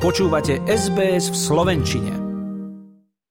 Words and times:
Počúvate 0.00 0.64
SBS 0.64 1.28
v 1.28 1.36
Slovenčine. 1.36 2.12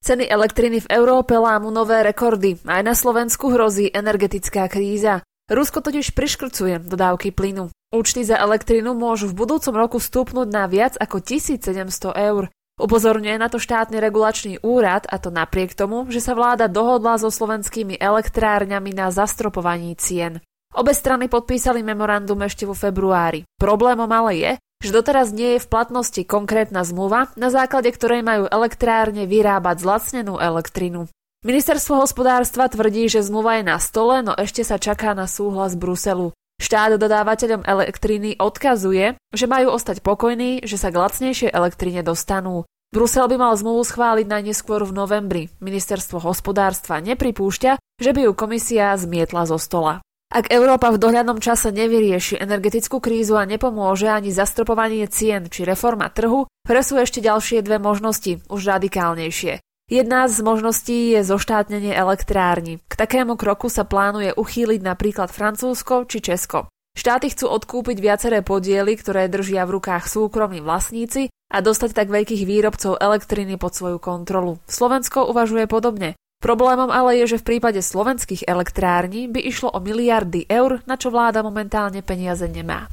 Ceny 0.06 0.30
elektriny 0.30 0.86
v 0.86 1.02
Európe 1.02 1.34
lámu 1.34 1.74
nové 1.74 2.06
rekordy. 2.06 2.62
Aj 2.62 2.86
na 2.86 2.94
Slovensku 2.94 3.50
hrozí 3.50 3.90
energetická 3.90 4.70
kríza. 4.70 5.26
Rusko 5.50 5.82
totiž 5.82 6.14
priškrcuje 6.14 6.86
dodávky 6.86 7.34
plynu. 7.34 7.74
Účty 7.90 8.22
za 8.22 8.38
elektrinu 8.38 8.94
môžu 8.94 9.34
v 9.34 9.42
budúcom 9.42 9.74
roku 9.74 9.98
stúpnúť 9.98 10.46
na 10.46 10.70
viac 10.70 10.94
ako 11.02 11.26
1700 11.26 11.74
eur. 12.14 12.54
Upozorňuje 12.78 13.42
na 13.42 13.50
to 13.50 13.58
štátny 13.58 13.98
regulačný 13.98 14.62
úrad 14.62 15.10
a 15.10 15.18
to 15.18 15.34
napriek 15.34 15.74
tomu, 15.74 16.06
že 16.14 16.22
sa 16.22 16.38
vláda 16.38 16.70
dohodla 16.70 17.18
so 17.18 17.34
slovenskými 17.34 17.98
elektrárňami 17.98 18.94
na 18.94 19.10
zastropovaní 19.10 19.98
cien. 19.98 20.38
Obe 20.78 20.94
strany 20.94 21.34
podpísali 21.34 21.82
memorandum 21.82 22.38
ešte 22.46 22.70
vo 22.70 22.78
februári. 22.78 23.42
Problémom 23.58 24.06
ale 24.06 24.34
je, 24.38 24.52
že 24.80 24.96
doteraz 24.96 25.36
nie 25.36 25.60
je 25.60 25.64
v 25.64 25.72
platnosti 25.72 26.24
konkrétna 26.24 26.88
zmluva, 26.88 27.36
na 27.36 27.52
základe 27.52 27.92
ktorej 27.92 28.24
majú 28.24 28.48
elektrárne 28.48 29.28
vyrábať 29.28 29.84
zlacnenú 29.84 30.40
elektrinu. 30.40 31.12
Ministerstvo 31.44 32.04
hospodárstva 32.04 32.68
tvrdí, 32.68 33.08
že 33.08 33.24
zmluva 33.24 33.60
je 33.60 33.64
na 33.68 33.80
stole, 33.80 34.24
no 34.24 34.36
ešte 34.36 34.64
sa 34.64 34.76
čaká 34.76 35.16
na 35.16 35.28
súhlas 35.28 35.76
Bruselu. 35.76 36.36
Štát 36.60 37.00
dodávateľom 37.00 37.64
elektriny 37.64 38.36
odkazuje, 38.36 39.16
že 39.32 39.46
majú 39.48 39.72
ostať 39.72 40.04
pokojní, 40.04 40.68
že 40.68 40.76
sa 40.76 40.92
k 40.92 41.00
lacnejšej 41.00 41.56
elektrine 41.56 42.04
dostanú. 42.04 42.68
Brusel 42.92 43.32
by 43.32 43.40
mal 43.40 43.54
zmluvu 43.56 43.88
schváliť 43.88 44.28
najneskôr 44.28 44.84
v 44.84 44.92
novembri. 44.92 45.44
Ministerstvo 45.64 46.20
hospodárstva 46.20 47.00
nepripúšťa, 47.00 47.80
že 47.80 48.12
by 48.12 48.28
ju 48.28 48.32
komisia 48.36 48.92
zmietla 49.00 49.48
zo 49.48 49.56
stola. 49.56 50.04
Ak 50.30 50.54
Európa 50.54 50.94
v 50.94 51.02
dohľadnom 51.02 51.42
čase 51.42 51.74
nevyrieši 51.74 52.38
energetickú 52.38 53.02
krízu 53.02 53.34
a 53.34 53.50
nepomôže 53.50 54.06
ani 54.06 54.30
zastropovanie 54.30 55.10
cien 55.10 55.50
či 55.50 55.66
reforma 55.66 56.06
trhu, 56.14 56.46
pre 56.62 56.86
sú 56.86 57.02
ešte 57.02 57.18
ďalšie 57.18 57.66
dve 57.66 57.82
možnosti, 57.82 58.46
už 58.46 58.62
radikálnejšie. 58.78 59.58
Jedna 59.90 60.30
z 60.30 60.38
možností 60.46 61.18
je 61.18 61.26
zoštátnenie 61.26 61.98
elektrárni. 61.98 62.78
K 62.86 62.94
takému 62.94 63.42
kroku 63.42 63.74
sa 63.74 63.90
plánuje 63.90 64.38
uchýliť 64.38 64.86
napríklad 64.86 65.34
Francúzsko 65.34 66.06
či 66.06 66.22
Česko. 66.22 66.70
Štáty 66.94 67.34
chcú 67.34 67.50
odkúpiť 67.50 67.98
viaceré 67.98 68.46
podiely, 68.46 69.02
ktoré 69.02 69.34
držia 69.34 69.66
v 69.66 69.82
rukách 69.82 70.06
súkromní 70.06 70.62
vlastníci 70.62 71.34
a 71.50 71.58
dostať 71.66 71.98
tak 71.98 72.14
veľkých 72.14 72.46
výrobcov 72.46 73.02
elektriny 73.02 73.58
pod 73.58 73.74
svoju 73.74 73.98
kontrolu. 73.98 74.62
Slovensko 74.70 75.26
uvažuje 75.26 75.66
podobne. 75.66 76.14
Problémom 76.40 76.88
ale 76.88 77.20
je, 77.20 77.36
že 77.36 77.42
v 77.44 77.48
prípade 77.52 77.84
slovenských 77.84 78.48
elektrární 78.48 79.28
by 79.28 79.44
išlo 79.44 79.76
o 79.76 79.84
miliardy 79.84 80.48
eur, 80.48 80.80
na 80.88 80.96
čo 80.96 81.12
vláda 81.12 81.44
momentálne 81.44 82.00
peniaze 82.00 82.48
nemá. 82.48 82.88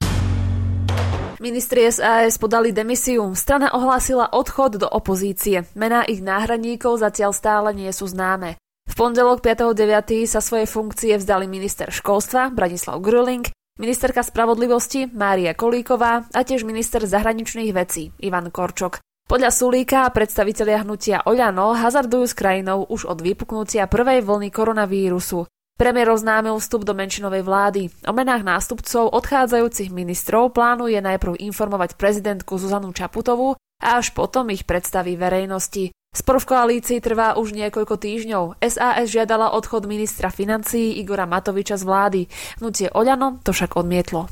Ministri 1.38 1.86
SAS 1.86 2.42
podali 2.42 2.75
demisiu. 2.75 3.22
Strana 3.38 3.70
ohlásila 3.70 4.34
odchod 4.34 4.83
do 4.83 4.88
opozície. 4.91 5.62
Mená 5.78 6.03
ich 6.03 6.27
náhradníkov 6.27 6.98
zatiaľ 6.98 7.30
stále 7.30 7.70
nie 7.70 7.92
sú 7.94 8.11
známe. 8.11 8.58
V 8.91 8.94
pondelok 8.98 9.38
5.9. 9.47 10.27
sa 10.27 10.42
svoje 10.42 10.66
funkcie 10.66 11.14
vzdali 11.14 11.47
minister 11.47 11.86
školstva 11.94 12.50
Branislav 12.50 12.98
Gröling, 12.98 13.47
ministerka 13.78 14.27
spravodlivosti 14.27 15.06
Mária 15.14 15.55
Kolíková 15.55 16.27
a 16.34 16.41
tiež 16.42 16.66
minister 16.66 17.06
zahraničných 17.06 17.70
vecí 17.70 18.10
Ivan 18.19 18.50
Korčok. 18.50 18.98
Podľa 19.27 19.50
Sulíka 19.50 20.06
predstavitelia 20.14 20.86
hnutia 20.86 21.19
Oľano 21.27 21.74
hazardujú 21.74 22.30
s 22.30 22.38
krajinou 22.38 22.86
už 22.86 23.10
od 23.10 23.19
vypuknutia 23.19 23.91
prvej 23.91 24.22
vlny 24.22 24.55
koronavírusu. 24.55 25.50
Premiér 25.74 26.14
oznámil 26.14 26.55
vstup 26.62 26.86
do 26.86 26.94
menšinovej 26.94 27.42
vlády. 27.42 27.91
O 28.06 28.14
menách 28.14 28.47
nástupcov 28.47 29.10
odchádzajúcich 29.10 29.91
ministrov 29.91 30.54
plánuje 30.54 31.02
najprv 31.02 31.42
informovať 31.42 31.98
prezidentku 31.98 32.54
Zuzanu 32.54 32.94
Čaputovú 32.94 33.58
a 33.82 33.98
až 33.98 34.14
potom 34.14 34.47
ich 34.54 34.62
predstaví 34.62 35.19
verejnosti. 35.19 35.91
Spor 36.14 36.38
v 36.38 36.47
koalícii 36.47 37.02
trvá 37.02 37.34
už 37.34 37.50
niekoľko 37.50 37.98
týždňov. 37.98 38.62
SAS 38.62 39.10
žiadala 39.10 39.59
odchod 39.59 39.91
ministra 39.91 40.31
financií 40.31 41.03
Igora 41.03 41.26
Matoviča 41.26 41.75
z 41.75 41.82
vlády. 41.82 42.20
Hnutie 42.62 42.94
Oľano 42.94 43.42
to 43.42 43.50
však 43.50 43.75
odmietlo. 43.75 44.31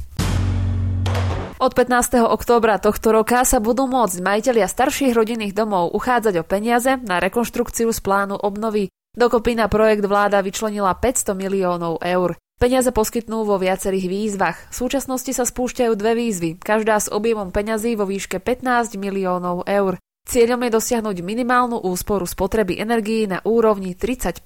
Od 1.65 1.73
15. 1.73 2.29
októbra 2.29 2.77
tohto 2.77 3.09
roka 3.09 3.41
sa 3.49 3.57
budú 3.57 3.89
môcť 3.89 4.21
majiteľia 4.21 4.69
starších 4.69 5.17
rodinných 5.17 5.57
domov 5.57 5.97
uchádzať 5.97 6.37
o 6.37 6.45
peniaze 6.45 7.01
na 7.09 7.17
rekonštrukciu 7.25 7.89
z 7.89 8.01
plánu 8.05 8.37
obnovy. 8.37 8.93
Dokopy 9.17 9.57
na 9.57 9.65
projekt 9.73 10.05
vláda 10.05 10.45
vyčlenila 10.45 10.93
500 10.93 11.33
miliónov 11.33 12.05
eur. 12.05 12.37
Peniaze 12.61 12.93
poskytnú 12.93 13.49
vo 13.49 13.57
viacerých 13.57 14.07
výzvach. 14.13 14.61
V 14.69 14.75
súčasnosti 14.77 15.33
sa 15.33 15.49
spúšťajú 15.49 15.93
dve 15.97 16.13
výzvy, 16.13 16.61
každá 16.61 17.01
s 17.01 17.09
objemom 17.09 17.49
peňazí 17.49 17.97
vo 17.97 18.05
výške 18.05 18.45
15 18.45 19.01
miliónov 19.01 19.65
eur. 19.65 19.97
Cieľom 20.29 20.69
je 20.69 20.71
dosiahnuť 20.77 21.17
minimálnu 21.25 21.81
úsporu 21.81 22.29
spotreby 22.29 22.77
energií 22.77 23.25
na 23.25 23.41
úrovni 23.41 23.97
30 23.97 24.45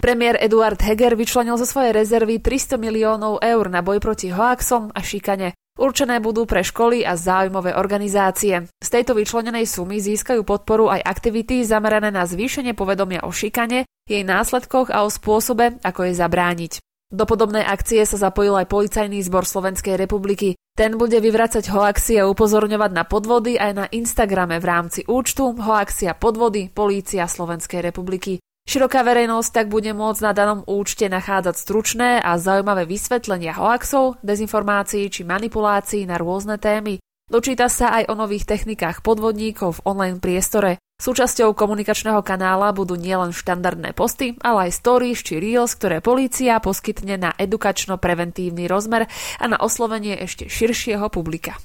Premiér 0.00 0.40
Eduard 0.40 0.80
Heger 0.80 1.12
vyčlenil 1.12 1.60
zo 1.60 1.68
svojej 1.68 1.92
rezervy 1.92 2.40
300 2.40 2.80
miliónov 2.80 3.44
eur 3.44 3.68
na 3.68 3.84
boj 3.84 4.00
proti 4.00 4.32
hoaxom 4.32 4.88
a 4.96 5.00
šikane. 5.04 5.52
Určené 5.76 6.24
budú 6.24 6.48
pre 6.48 6.64
školy 6.64 7.04
a 7.04 7.20
záujmové 7.20 7.76
organizácie. 7.76 8.64
Z 8.80 8.88
tejto 8.88 9.12
vyčlenenej 9.12 9.68
sumy 9.68 10.00
získajú 10.00 10.40
podporu 10.40 10.88
aj 10.88 11.04
aktivity 11.04 11.68
zamerané 11.68 12.08
na 12.08 12.24
zvýšenie 12.24 12.72
povedomia 12.72 13.28
o 13.28 13.30
šikane, 13.32 13.84
jej 14.08 14.24
následkoch 14.24 14.88
a 14.88 15.04
o 15.04 15.12
spôsobe, 15.12 15.76
ako 15.84 16.08
jej 16.08 16.16
zabrániť. 16.16 16.72
Do 17.12 17.28
podobnej 17.28 17.68
akcie 17.68 18.00
sa 18.08 18.16
zapojil 18.16 18.56
aj 18.56 18.72
policajný 18.72 19.20
zbor 19.20 19.44
Slovenskej 19.44 20.00
republiky. 20.00 20.56
Ten 20.80 20.96
bude 20.96 21.20
vyvracať 21.20 21.68
hoaxy 21.68 22.16
a 22.16 22.24
upozorňovať 22.24 22.90
na 22.96 23.04
podvody 23.04 23.60
aj 23.60 23.72
na 23.76 23.84
Instagrame 23.92 24.56
v 24.56 24.64
rámci 24.64 25.00
účtu 25.04 25.52
Hoaxia 25.60 26.16
podvody 26.16 26.72
Polícia 26.72 27.28
Slovenskej 27.28 27.84
republiky. 27.84 28.40
Široká 28.68 29.02
verejnosť 29.02 29.50
tak 29.50 29.66
bude 29.66 29.90
môcť 29.90 30.20
na 30.22 30.32
danom 30.36 30.60
účte 30.68 31.08
nachádzať 31.10 31.56
stručné 31.58 32.10
a 32.22 32.38
zaujímavé 32.38 32.86
vysvetlenia 32.86 33.56
hoaxov, 33.56 34.20
dezinformácií 34.22 35.10
či 35.10 35.26
manipulácií 35.26 36.06
na 36.06 36.20
rôzne 36.20 36.60
témy. 36.60 37.02
Dočíta 37.30 37.70
sa 37.70 37.94
aj 37.94 38.10
o 38.10 38.18
nových 38.18 38.42
technikách 38.42 39.06
podvodníkov 39.06 39.78
v 39.78 39.84
online 39.86 40.18
priestore. 40.18 40.82
Súčasťou 41.00 41.56
komunikačného 41.56 42.20
kanála 42.20 42.76
budú 42.76 42.98
nielen 42.98 43.32
štandardné 43.32 43.96
posty, 43.96 44.36
ale 44.44 44.68
aj 44.68 44.76
stories 44.82 45.24
či 45.24 45.40
reels, 45.40 45.72
ktoré 45.78 46.04
polícia 46.04 46.60
poskytne 46.60 47.16
na 47.16 47.30
edukačno-preventívny 47.38 48.68
rozmer 48.68 49.08
a 49.40 49.44
na 49.48 49.56
oslovenie 49.56 50.18
ešte 50.20 50.50
širšieho 50.50 51.08
publika. 51.08 51.56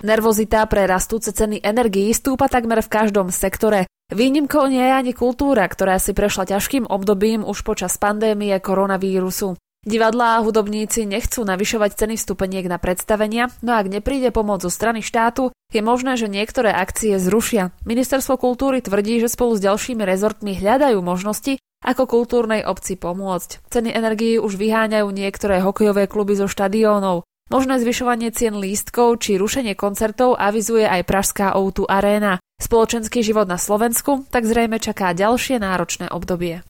Nervozita 0.00 0.64
pre 0.64 0.88
rastúce 0.88 1.28
ceny 1.36 1.60
energií 1.60 2.08
stúpa 2.16 2.48
takmer 2.48 2.80
v 2.80 2.88
každom 2.88 3.28
sektore. 3.28 3.84
Výnimkou 4.10 4.66
nie 4.66 4.82
je 4.82 4.90
ani 4.90 5.12
kultúra, 5.14 5.62
ktorá 5.70 6.02
si 6.02 6.10
prešla 6.10 6.42
ťažkým 6.42 6.90
obdobím 6.90 7.46
už 7.46 7.62
počas 7.62 7.94
pandémie 7.94 8.58
koronavírusu. 8.58 9.54
Divadlá 9.86 10.36
a 10.36 10.42
hudobníci 10.42 11.06
nechcú 11.06 11.46
navyšovať 11.46 11.94
ceny 11.94 12.14
vstupeniek 12.18 12.66
na 12.66 12.82
predstavenia, 12.82 13.54
no 13.62 13.78
ak 13.78 13.86
nepríde 13.86 14.34
pomoc 14.34 14.66
zo 14.66 14.68
strany 14.68 14.98
štátu, 15.00 15.54
je 15.70 15.78
možné, 15.78 16.18
že 16.18 16.26
niektoré 16.26 16.74
akcie 16.74 17.22
zrušia. 17.22 17.70
Ministerstvo 17.86 18.34
kultúry 18.34 18.82
tvrdí, 18.82 19.22
že 19.22 19.30
spolu 19.30 19.54
s 19.54 19.62
ďalšími 19.62 20.02
rezortmi 20.02 20.58
hľadajú 20.58 20.98
možnosti, 20.98 21.62
ako 21.86 22.10
kultúrnej 22.10 22.66
obci 22.66 22.98
pomôcť. 22.98 23.62
Ceny 23.70 23.94
energií 23.94 24.42
už 24.42 24.58
vyháňajú 24.58 25.06
niektoré 25.06 25.62
hokejové 25.62 26.10
kluby 26.10 26.34
zo 26.34 26.50
štadiónov. 26.50 27.22
Možné 27.46 27.78
zvyšovanie 27.78 28.34
cien 28.34 28.58
lístkov 28.58 29.22
či 29.22 29.38
rušenie 29.38 29.78
koncertov 29.78 30.34
avizuje 30.34 30.82
aj 30.82 31.06
Pražská 31.06 31.54
O2 31.54 31.86
Arena. 31.86 32.39
Spoločenský 32.60 33.24
život 33.24 33.48
na 33.48 33.56
Slovensku 33.56 34.28
tak 34.28 34.44
zrejme 34.44 34.76
čaká 34.76 35.16
ďalšie 35.16 35.58
náročné 35.58 36.12
obdobie. 36.12 36.60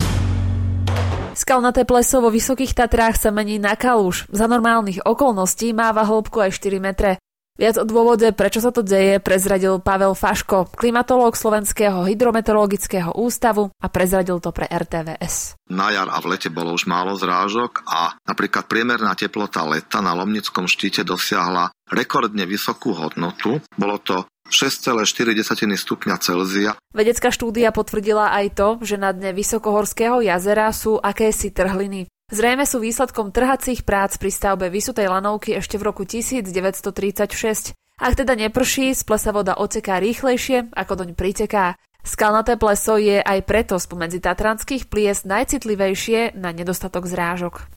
Skalnaté 1.34 1.82
pleso 1.82 2.22
vo 2.22 2.30
Vysokých 2.30 2.78
Tatrách 2.78 3.18
sa 3.18 3.34
mení 3.34 3.58
na 3.58 3.74
kaluž. 3.74 4.30
Za 4.30 4.46
normálnych 4.46 5.02
okolností 5.02 5.74
máva 5.74 6.06
hĺbku 6.06 6.38
aj 6.38 6.54
4 6.58 6.78
metre. 6.78 7.18
Viac 7.60 7.76
o 7.76 7.84
dôvode, 7.84 8.24
prečo 8.32 8.56
sa 8.64 8.72
to 8.72 8.80
deje, 8.80 9.20
prezradil 9.20 9.84
Pavel 9.84 10.16
Faško, 10.16 10.72
klimatológ 10.72 11.36
Slovenského 11.36 12.08
hydrometeorologického 12.08 13.12
ústavu 13.20 13.68
a 13.68 13.86
prezradil 13.92 14.40
to 14.40 14.48
pre 14.48 14.64
RTVS. 14.64 15.60
Na 15.68 15.92
jar 15.92 16.08
a 16.08 16.16
v 16.24 16.32
lete 16.32 16.48
bolo 16.48 16.72
už 16.72 16.88
málo 16.88 17.20
zrážok 17.20 17.84
a 17.84 18.16
napríklad 18.24 18.64
priemerná 18.64 19.12
teplota 19.12 19.60
leta 19.68 20.00
na 20.00 20.16
Lomnickom 20.16 20.64
štíte 20.64 21.04
dosiahla 21.04 21.68
rekordne 21.90 22.48
vysokú 22.48 22.96
hodnotu. 22.96 23.60
Bolo 23.76 24.00
to 24.00 24.29
6,4 24.50 25.38
stupňa 25.78 26.14
Celzia. 26.18 26.74
Vedecká 26.90 27.30
štúdia 27.30 27.70
potvrdila 27.70 28.34
aj 28.34 28.46
to, 28.58 28.68
že 28.82 28.98
na 28.98 29.14
dne 29.14 29.30
Vysokohorského 29.32 30.20
jazera 30.20 30.68
sú 30.74 30.98
akési 30.98 31.54
trhliny. 31.54 32.10
Zrejme 32.30 32.62
sú 32.62 32.78
výsledkom 32.78 33.34
trhacích 33.34 33.82
prác 33.82 34.14
pri 34.14 34.30
stavbe 34.30 34.70
vysutej 34.70 35.10
lanovky 35.10 35.58
ešte 35.58 35.78
v 35.78 35.86
roku 35.90 36.06
1936. 36.06 37.74
Ak 38.00 38.12
teda 38.14 38.38
neprší, 38.38 38.94
z 38.94 39.02
plesa 39.02 39.34
voda 39.34 39.58
oceká 39.58 39.98
rýchlejšie, 39.98 40.70
ako 40.70 40.92
doň 41.04 41.10
priteká. 41.18 41.74
Skalnaté 42.00 42.56
pleso 42.56 42.96
je 42.96 43.20
aj 43.20 43.44
preto 43.44 43.76
spomedzi 43.76 44.24
tatranských 44.24 44.88
plies 44.88 45.28
najcitlivejšie 45.28 46.38
na 46.38 46.54
nedostatok 46.54 47.04
zrážok. 47.04 47.68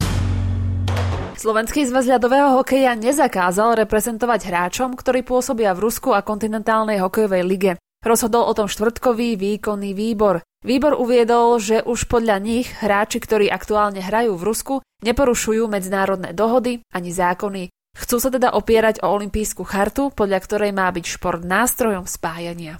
Slovenský 1.34 1.90
zväz 1.90 2.06
ľadového 2.06 2.62
hokeja 2.62 2.94
nezakázal 2.94 3.76
reprezentovať 3.84 4.54
hráčom, 4.54 4.94
ktorí 4.94 5.26
pôsobia 5.26 5.74
v 5.74 5.90
Rusku 5.90 6.14
a 6.14 6.22
kontinentálnej 6.22 7.02
hokejovej 7.02 7.44
lige. 7.44 7.72
Rozhodol 8.06 8.46
o 8.46 8.54
tom 8.54 8.70
štvrtkový 8.70 9.36
výkonný 9.40 9.98
výbor. 9.98 10.46
Výbor 10.62 10.94
uviedol, 10.96 11.58
že 11.58 11.82
už 11.84 12.08
podľa 12.08 12.38
nich 12.40 12.72
hráči, 12.80 13.20
ktorí 13.20 13.50
aktuálne 13.50 14.00
hrajú 14.00 14.38
v 14.38 14.46
Rusku, 14.48 14.76
neporušujú 15.04 15.68
medzinárodné 15.68 16.32
dohody 16.38 16.86
ani 16.94 17.12
zákony. 17.12 17.74
Chcú 17.94 18.16
sa 18.22 18.30
teda 18.32 18.56
opierať 18.56 19.02
o 19.02 19.12
olympijskú 19.12 19.68
chartu, 19.68 20.14
podľa 20.14 20.40
ktorej 20.44 20.72
má 20.72 20.88
byť 20.92 21.06
šport 21.06 21.42
nástrojom 21.42 22.08
spájania. 22.08 22.80